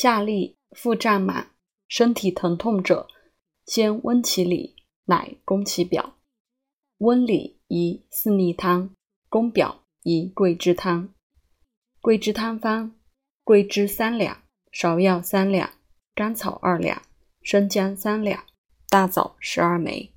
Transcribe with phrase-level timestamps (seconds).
[0.00, 1.50] 下利腹胀满，
[1.88, 3.08] 身体疼痛者，
[3.66, 4.76] 先温其里，
[5.06, 6.14] 乃攻其表。
[6.98, 8.94] 温里宜四逆汤，
[9.28, 11.12] 攻表宜桂枝汤。
[12.00, 12.94] 桂枝汤方：
[13.42, 14.40] 桂枝三两，
[14.70, 15.68] 芍药三两，
[16.14, 17.02] 甘草二两，
[17.42, 18.44] 生姜三两，
[18.88, 20.12] 大枣十二枚。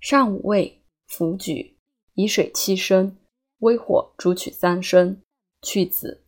[0.00, 1.76] 上五味，服举，
[2.14, 3.16] 以水七升，
[3.58, 5.20] 微火煮取三升，
[5.60, 6.21] 去籽。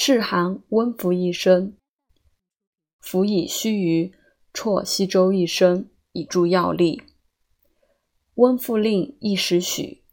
[0.00, 1.76] 适寒温服一升，
[3.00, 4.12] 服以须臾，
[4.54, 7.02] 啜稀粥一升，以助药力。
[8.34, 10.04] 温复令一时许，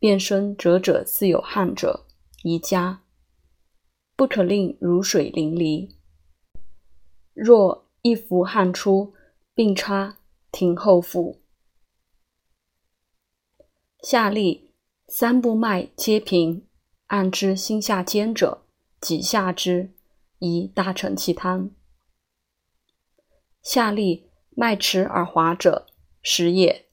[0.00, 2.04] 变身折者自有汗者，
[2.42, 3.04] 宜加。
[4.16, 5.94] 不可令如水淋漓。
[7.32, 9.14] 若一服汗出，
[9.54, 10.18] 并插，
[10.50, 11.40] 停后服。
[14.00, 14.74] 下利
[15.06, 16.66] 三部脉皆平，
[17.06, 18.61] 按之心下坚者。
[19.02, 19.92] 即下之，
[20.38, 21.72] 宜大承气汤。
[23.60, 25.88] 下利脉迟而滑者，
[26.22, 26.86] 实也。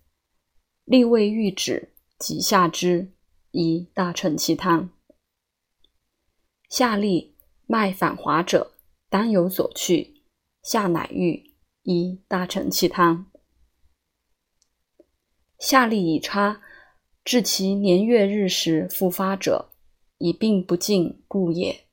[0.86, 3.14] 利未愈止，即下之，
[3.52, 4.90] 宜大承气汤。
[6.68, 8.74] 下利脉反滑者，
[9.08, 10.24] 当有所去，
[10.64, 13.30] 下乃愈，宜大承气汤。
[15.60, 16.64] 下利已差，
[17.24, 19.70] 至其年月日时复发者，
[20.18, 21.86] 以病不尽故也。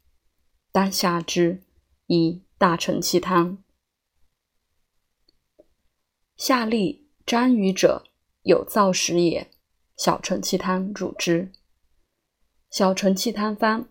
[0.77, 1.63] 当下之，
[2.07, 3.65] 以大承气汤。
[6.37, 8.05] 下利沾瘀者，
[8.43, 9.51] 有燥食也。
[9.97, 11.51] 小承气汤主之。
[12.69, 13.89] 小承气汤方：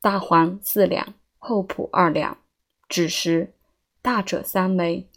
[0.00, 2.38] 大黄四两，厚朴二两，
[2.88, 3.54] 枳实，
[4.02, 5.08] 大者三枚，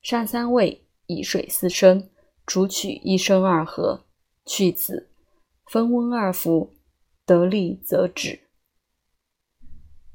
[0.00, 2.08] 上三味，以水四升，
[2.46, 4.06] 煮取一升二合，
[4.46, 5.10] 去子，
[5.66, 6.74] 分温二服，
[7.26, 8.45] 得利则止。